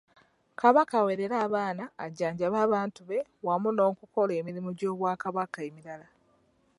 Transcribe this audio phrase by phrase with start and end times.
[0.59, 6.07] Kabaka awerere abaana, ajjanjabe abantu be wamu n'okukola emirimu gy'Obwakabaka emirala